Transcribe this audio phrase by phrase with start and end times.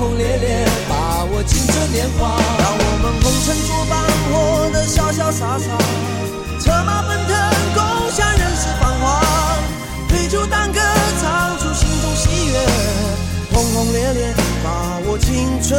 [0.00, 2.34] 轰轰烈烈，把握青春年华。
[2.58, 4.00] 让我们红尘作伴，
[4.32, 4.32] 活
[4.72, 5.76] 得潇潇洒洒，
[6.58, 7.36] 策马奔腾，
[7.74, 9.20] 共享人世繁华。
[10.08, 10.80] 对酒当歌，
[11.20, 12.66] 唱出心中喜悦，
[13.52, 14.34] 轰轰烈烈，
[14.64, 15.78] 把握青春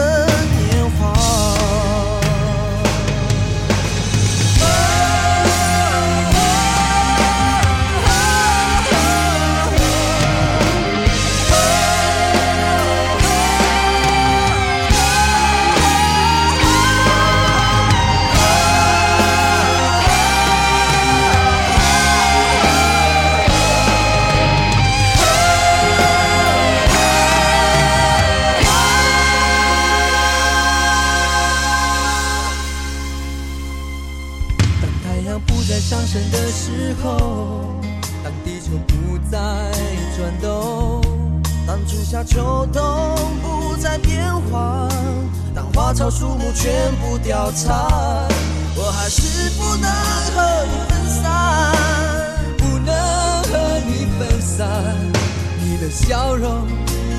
[55.92, 56.66] 笑容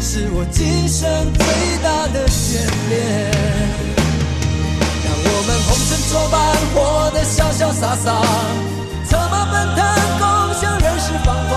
[0.00, 1.44] 是我今生最
[1.84, 2.56] 大的眷
[2.88, 3.30] 恋。
[5.04, 6.40] 让我们红尘作伴，
[6.72, 8.16] 活得潇潇洒洒，
[9.04, 9.84] 策马奔腾，
[10.18, 10.24] 共
[10.58, 11.52] 享人世繁华。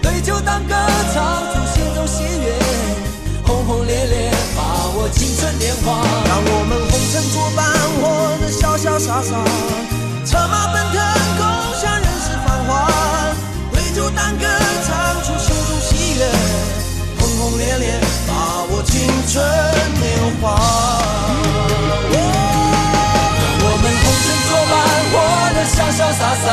[0.00, 0.74] 对酒当歌，
[1.12, 2.54] 唱出心中喜悦，
[3.44, 4.62] 轰轰烈烈，把
[4.94, 6.06] 握青春年华。
[6.24, 7.66] 让我们红尘作伴，
[7.98, 8.02] 活
[8.38, 9.34] 得潇潇洒洒，
[10.24, 11.02] 策马奔腾，
[19.32, 20.04] 春年
[20.42, 20.44] 华。
[23.64, 24.72] 我们红尘作伴，
[25.10, 25.14] 活
[25.54, 26.46] 得潇潇洒洒，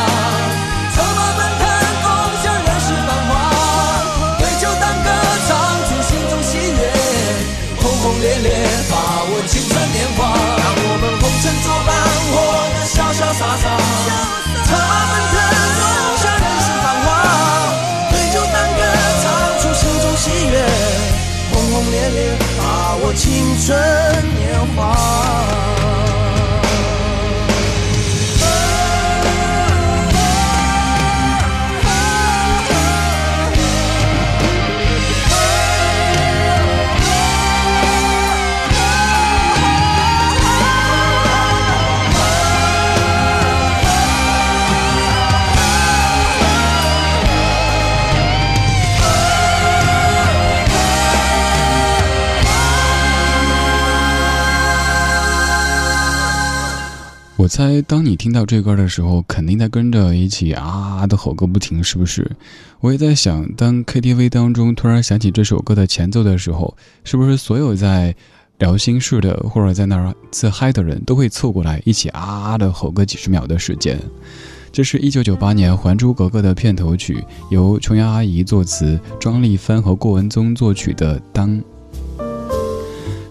[57.40, 62.30] 我猜，当你听到这歌的时候，肯定在跟着一起啊的吼个不停，是不是？
[62.82, 66.76] 我也在想，当 KTV 当中突然响起这首歌的前奏的时候，
[67.06, 68.14] 是不是所有在
[68.58, 73.98] 聊心事的或者在那儿自嗨的人都会凑过来一起啊的吼个几十秒的时间？
[74.74, 81.50] 这是一九九八年《还珠格格》的片头曲，由琼瑶阿姨作词，庄丽帆和郭文宗作曲的《当》。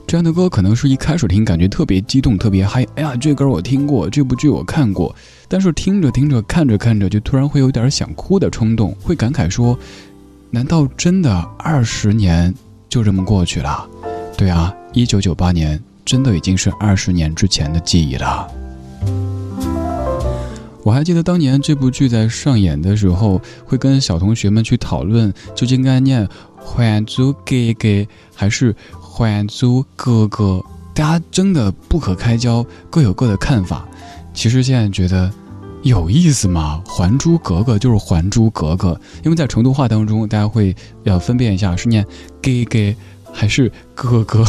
[0.09, 5.15] 这样的歌可能是一开始听感觉特别激动、特别嗨，哎呀，这歌我听过，这部剧我看过，
[5.49, 9.79] 但是听着听着、看着看着，就突然会有点想哭的冲动，会感慨说：
[10.51, 12.55] 难道真的二十年
[12.89, 13.87] 就这么过去了？
[14.35, 18.49] 对啊，一九九八年真的已经是二十年之前的记忆了。
[20.85, 26.27] 我还记得当年这部剧在上演的时候，会跟小同学们去讨论，究竟该念
[26.57, 27.89] 《还珠格格》
[28.35, 28.73] 还是
[29.19, 30.45] 《还珠格格》，
[30.95, 33.85] 大家争得不可开交，各有各的看法。
[34.33, 35.29] 其实现在觉得，
[35.83, 36.81] 有意思吗？
[36.89, 38.93] 《还珠格格》就是《还珠格格》，
[39.25, 40.73] 因为在成都话当中，大家会
[41.03, 42.07] 要分辨一下是念
[42.41, 42.95] “给给”
[43.35, 44.45] 还是“哥哥”。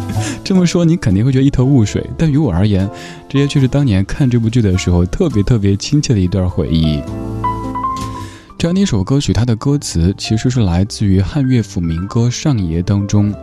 [0.44, 2.86] 这么说你肯定会觉得一头雾水，但于我而言，
[3.26, 7.00] 这些却是当年看这部剧的时候特别特别亲切的一段回忆。
[8.58, 13.34] 这样的一首歌曲，它的歌词其实是来自于汉乐府民歌《上爷》当中，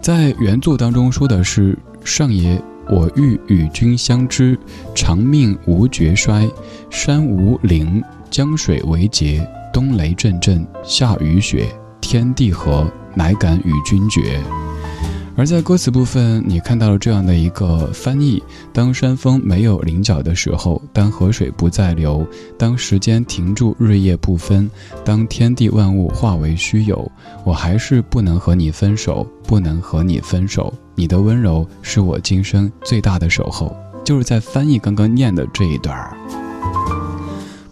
[0.00, 4.58] 在原作当中说的是：“上爷，我欲与君相知，
[4.94, 6.46] 长命无绝衰。
[6.90, 11.66] 山无陵，江水为竭，冬雷阵阵，夏雨雪，
[12.02, 14.38] 天地合，乃敢与君绝。”
[15.34, 18.42] 而在歌词部分，你看到了这样的一个翻译：
[18.72, 22.26] 当山峰没有棱角的时候，当河水不再流，
[22.58, 24.70] 当时间停住，日夜不分，
[25.04, 27.10] 当天地万物化为虚有，
[27.44, 30.72] 我还是不能和你分手，不能和你分手。
[30.94, 33.74] 你的温柔是我今生最大的守候。
[34.04, 36.41] 就是在翻译刚刚念的这一段儿。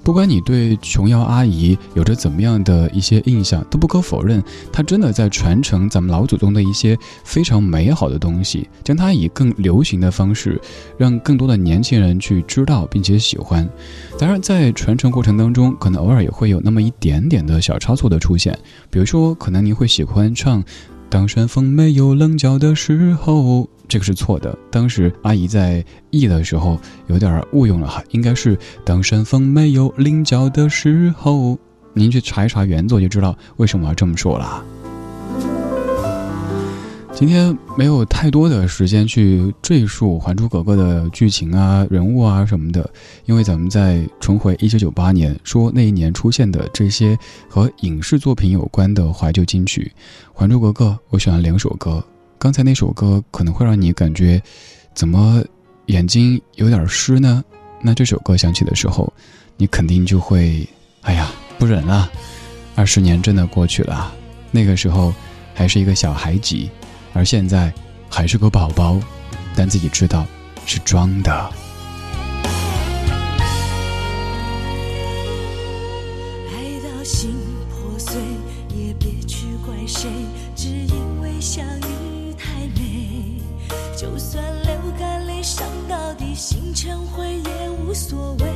[0.02, 4.42] 不管你对琼瑶阿姨有着怎么样的一些印象，都不可否认，
[4.72, 10.60] 她真的在传承咱们老祖宗的一些非常美好的东西，将它以更流行的方式，
[10.96, 13.68] 让更多的年轻人去知道并且喜欢。
[14.18, 18.58] 当然，在传承过程当中，可能偶尔也会有那么一点点的小差错的出现，
[18.90, 20.64] 比如说，可能您会喜欢唱。
[21.10, 24.56] 当山峰没有棱角的时候，这个是错的。
[24.70, 26.78] 当时阿姨在译的时候
[27.08, 31.58] 有点误用了哈，应该是当山峰没有棱角的时候。
[31.92, 34.64] 您去查一查原作就知道为什么要这么说了。
[37.20, 42.90] 今天没有太多的时间去赘述《还珠格格》的剧情啊、人物啊什么的，
[43.26, 47.14] 因为咱们在重回一九九八年，说那一年出现的这些
[47.46, 49.92] 和影视作品有关的怀旧金曲，
[50.32, 52.02] 《还珠格格》我选了两首歌。
[52.38, 54.42] 刚才那首歌可能会让你感觉，
[54.94, 55.44] 怎么
[55.88, 57.44] 眼睛有点湿呢？
[57.82, 59.12] 那这首歌响起的时候，
[59.58, 60.66] 你肯定就会，
[61.02, 62.10] 哎呀，不忍了。
[62.74, 64.10] 二十年真的过去了，
[64.50, 65.12] 那个时候
[65.52, 66.56] 还是一个小孩子。
[67.12, 67.72] 而现在
[68.08, 68.98] 还是个宝宝
[69.54, 70.26] 但自己知道
[70.66, 71.32] 是装的。
[76.48, 77.34] 爱到心
[77.68, 78.20] 破碎
[78.74, 80.08] 也别去怪谁
[80.54, 83.40] 只因为相遇太美。
[83.96, 88.46] 就算流干泪伤到底心成灰也无所谓。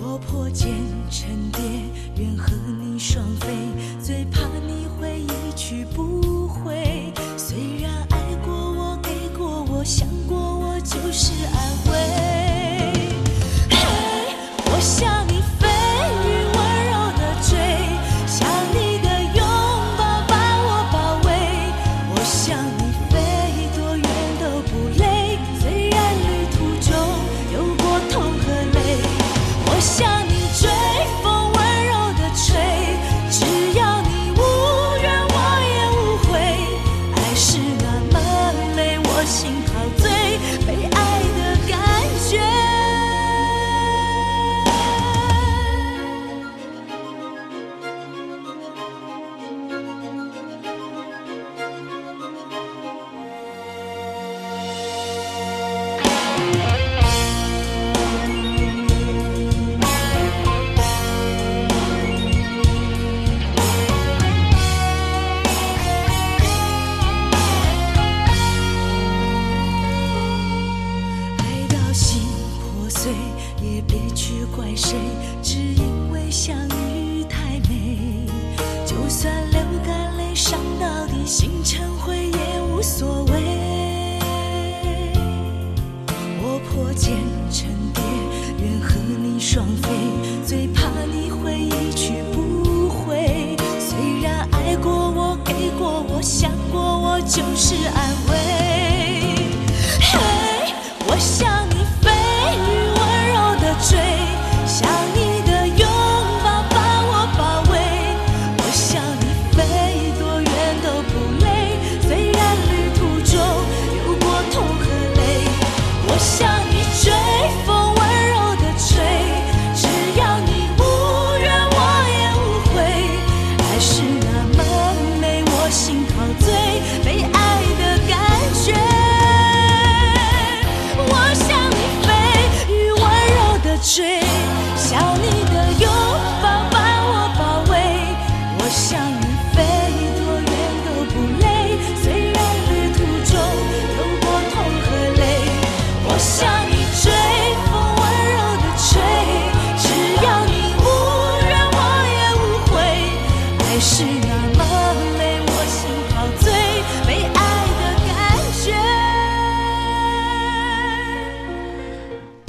[0.00, 0.70] 我破茧
[1.10, 1.60] 成蝶
[2.18, 3.55] 愿和你双飞
[96.16, 98.34] 我想过我就是安慰。
[100.00, 100.18] 嘿
[101.06, 101.65] 我想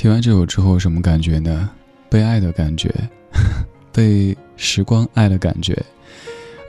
[0.08, 1.70] 听完这首之后，什么感觉呢？
[2.10, 2.90] 被爱的感觉，
[3.92, 5.78] 被时光爱的感觉。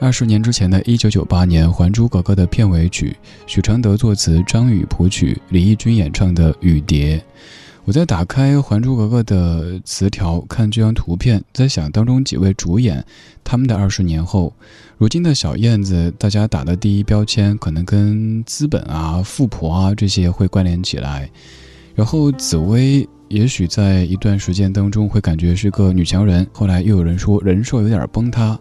[0.00, 3.16] 二十年之前的一九九八年，《还珠格格》的片尾曲，
[3.46, 7.16] 许常德作词，张宇谱曲，李翊君演唱的《雨蝶》。
[7.84, 13.04] 我在打开《还珠格格》的词条，看这张图片，在想当中几位主演，
[13.44, 14.52] 他们的二十年后，
[14.96, 21.30] 如今的小燕子，大家打的第一标签可能跟资本啊、富婆啊这些会关联起来。
[21.98, 28.56] 然后紫薇，也许在一段时间当中会感觉是个女强人，后来又有人说人设有点崩塌。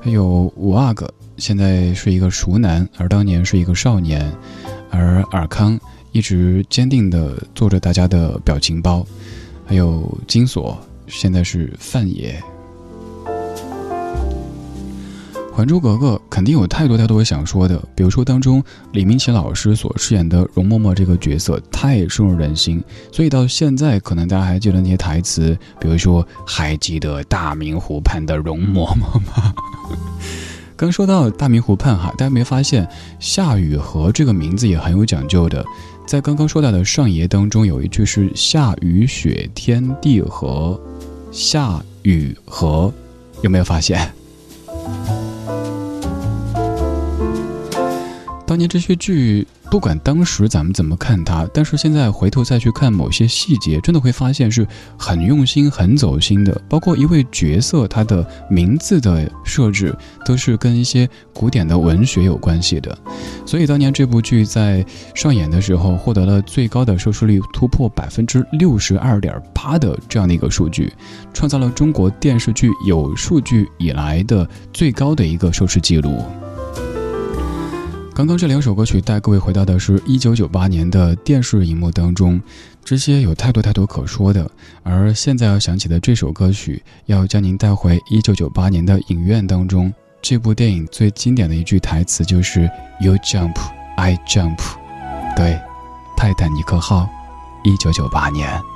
[0.00, 4.32] 还有五阿哥，现在是一个熟男，而当年是一个少年，
[4.90, 5.76] 而尔康。
[6.12, 9.04] 一直坚定的做着大家的表情包，
[9.66, 10.78] 还有金锁，
[11.08, 12.40] 现在是范爷。
[15.54, 22.82] 《还珠格格》肯定有太多太多想说的，比如说当中李明启老师所饰演的容嬷嬷这个角色太深入人心，
[23.12, 29.54] 所以到现在可能大家还记得那些台词，比如说还记得大明湖畔的容嬷嬷吗？
[30.74, 32.88] 刚说到大明湖畔哈，大家没发现
[33.20, 35.64] 夏雨荷这个名字也很有讲究的。
[36.06, 40.80] 在刚刚说到的上爷当中，有一句是“夏雨雪天地合”，
[41.30, 42.92] 夏雨荷，
[43.42, 44.12] 有没有发现？
[48.52, 49.46] 当年这些剧。
[49.70, 54.68] 不管当时咱们怎么看它，但是现在回头再去看某些细节，真的会发现是
[54.98, 56.60] 很用心、很走心的。
[56.68, 62.94] 包括一位角色，他的名字的设置都是跟一些古典的文学有关系的。
[63.46, 70.92] 所以当年这部剧在上演的时候，获得了最高的收视率，突破百分之六十二点八的这样的一个数据，
[71.32, 76.22] 创造了中国电视剧有数据以来的最高的一个收视记录。
[78.14, 82.40] 刚刚这两首歌曲带各位回到的是一九九八年的电视荧幕当中，
[82.84, 84.48] 这些有太多太多可说的。
[84.82, 89.92] 而现在要想起的这首歌曲，要将您带回一九九八年的影院当中。
[90.20, 93.56] 这部电影最经典的一句台词就是 “You jump,
[93.96, 94.58] I jump”。
[95.34, 95.54] 对，
[96.14, 97.08] 《泰坦尼克号》，
[97.68, 98.71] 一九九八年。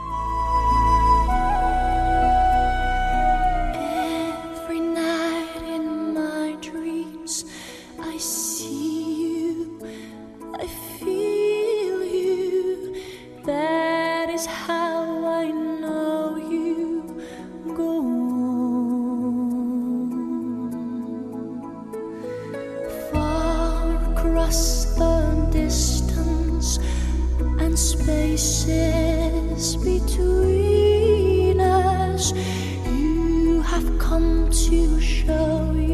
[27.87, 32.33] spaces between us.
[32.85, 35.86] You have come to show.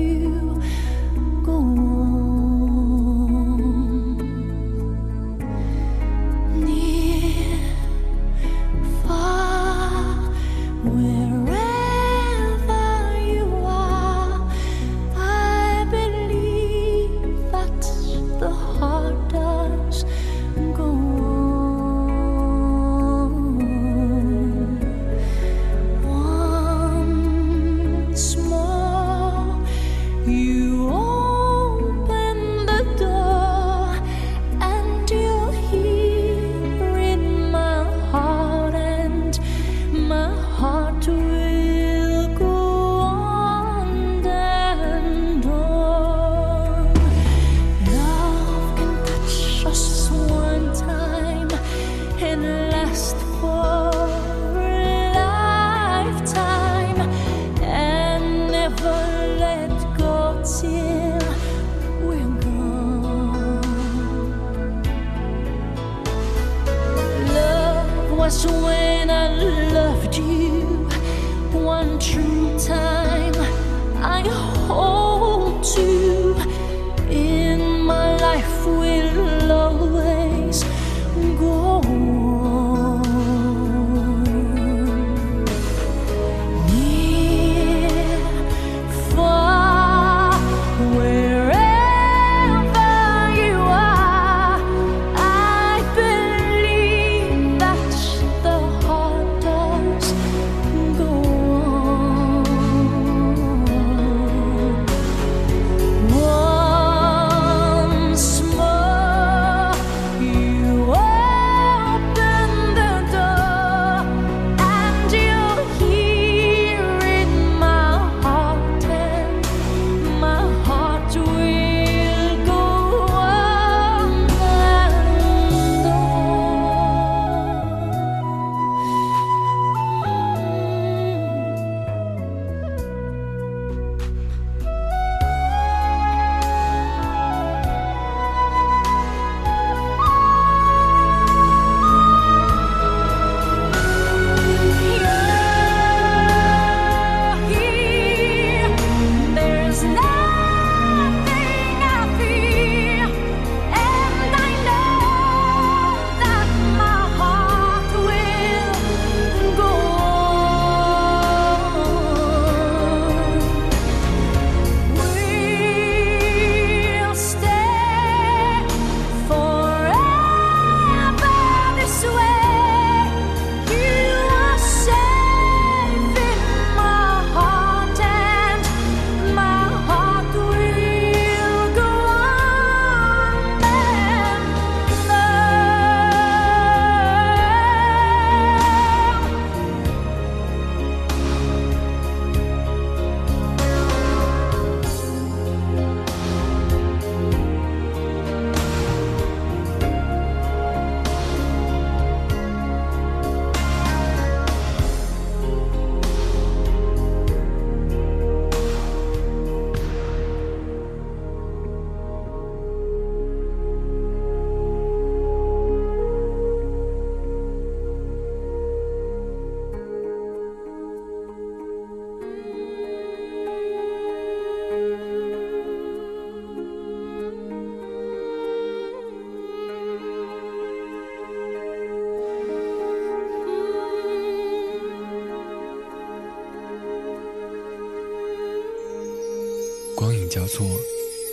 [240.32, 240.66] 交错，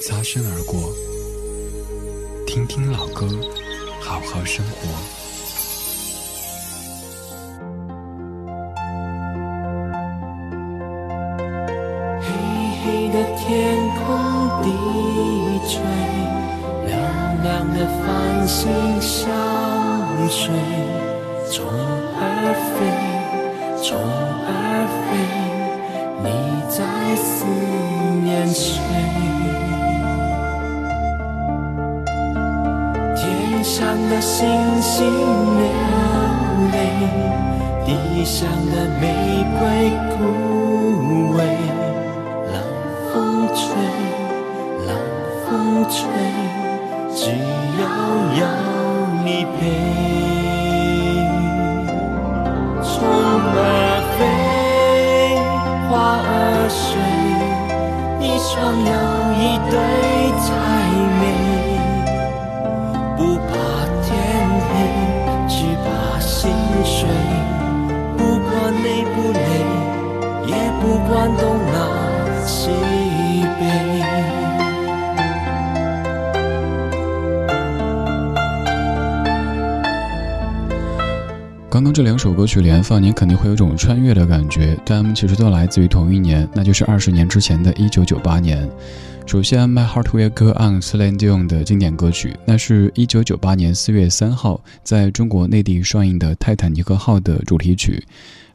[0.01, 0.91] 擦身而过。
[2.45, 3.25] 听听老歌，
[4.01, 4.89] 好好生活。
[12.19, 12.27] 黑
[12.83, 14.03] 黑的天空
[14.63, 14.67] 低
[15.65, 15.79] 垂，
[16.85, 19.31] 亮亮的繁星相
[20.27, 20.51] 随，
[21.49, 21.65] 虫
[22.19, 23.97] 儿飞，虫
[34.21, 35.63] 星星流
[36.71, 36.75] 泪，
[37.85, 39.18] 地上的玫
[70.89, 72.71] 不管东南西
[73.59, 74.01] 北。
[81.69, 88.67] 刚刚这两首歌曲连放，您肯定会有种穿越的感觉，但其实都来自于同一年，那就是二十年之前的一九九八年。
[89.27, 98.03] 首先，My Heart Will Go On，斯兰迪翁的经典歌曲，那是一九九八年四月三号在中国内地上映的《泰坦尼克号》的主题曲。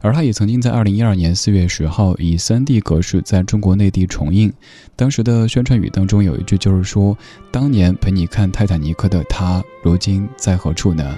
[0.05, 4.53] 而他也曾经在二零一二年四月十号以三 D 格式在中国内地重映。
[4.95, 7.17] 当时的宣传语当中有一句就是说
[7.49, 11.17] ：“当年陪你看泰坦尼克的他，如今在何处呢？”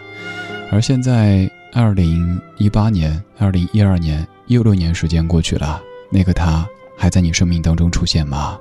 [0.71, 6.65] 而现在二零一八年、二零一二年又六年时间过去了，那个他
[6.97, 8.57] 还在你生命当中出现吗？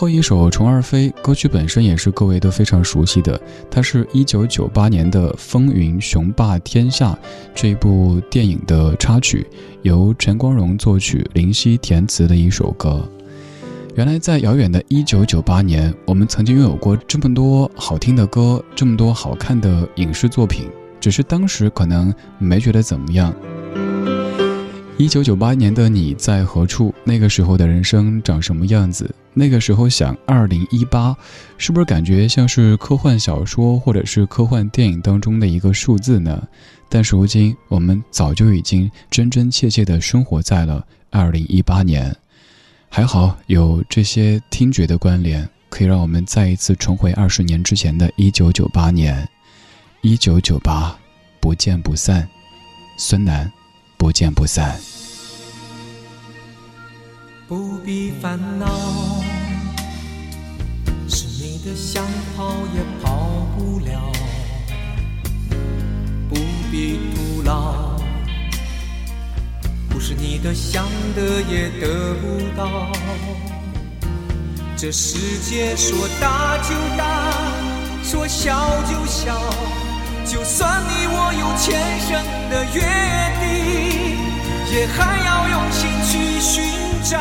[0.00, 3.38] 后一首《虫儿飞》歌曲本身也是各位都非常熟悉的，
[3.70, 7.12] 它是一九九八年的《风云雄霸天下》
[7.54, 9.46] 这一部电影的插曲，
[9.82, 13.06] 由陈光荣作曲、林夕填词的一首歌。
[13.94, 20.66] 原来在遥远的一九九八年，我们曾经拥有过这么多好听的歌，这么多好看的影视作品，
[20.98, 23.34] 只是当时可能没觉得怎么样。
[25.00, 26.94] 一九九八年的你在何处？
[27.04, 29.10] 那个时候的人生长什么样子？
[29.32, 31.16] 那个时候想二零一八，
[31.56, 36.46] 是不是感觉像是科幻小说或者是科幻电影当中的一个数字呢？
[36.90, 42.14] 但是如今我们早就已经真真切切的生活在了二零一八年。
[42.90, 49.26] 还好有这些听觉的关联，可以让我们再一次重回二十年之前的一九九八年。
[50.02, 50.94] 一九九八，
[51.40, 52.28] 不见不散。
[52.98, 53.50] 孙楠。
[54.00, 54.80] 不见不散。
[57.46, 58.66] 不必烦恼，
[61.06, 62.02] 是你的想
[62.34, 64.10] 跑也跑不了。
[66.30, 66.36] 不
[66.70, 68.00] 必徒劳，
[69.90, 72.90] 不是你的想得也得不到。
[74.78, 77.34] 这世界说大就大，
[78.02, 79.38] 说小就小。
[80.24, 82.08] 就算你我有前生
[82.50, 82.80] 的约
[83.40, 83.44] 定，
[84.72, 86.62] 也还要用心去寻
[87.02, 87.18] 找，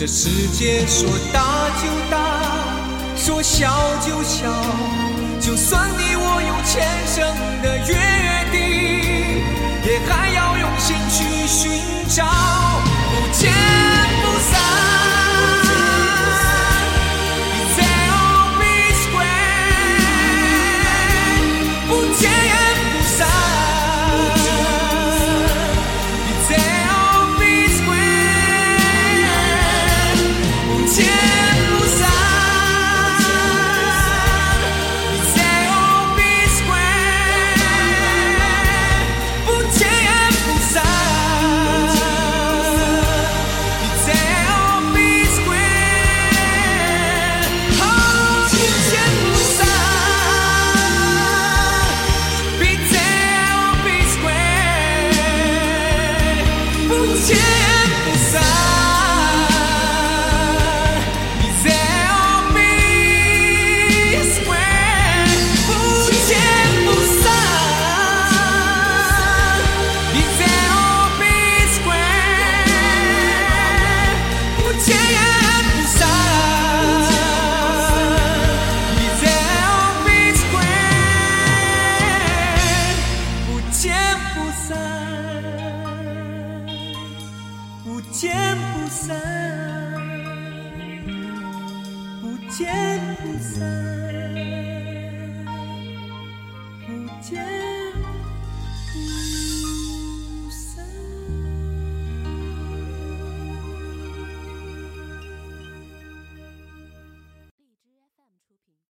[0.00, 2.16] 这世界说大就大，
[3.14, 3.68] 说小
[4.00, 4.50] 就小，
[5.38, 7.22] 就算你我有前生
[7.60, 7.94] 的约
[8.50, 8.62] 定，
[9.84, 12.24] 也还要用心去寻找，
[13.10, 13.52] 不见
[14.22, 15.19] 不散。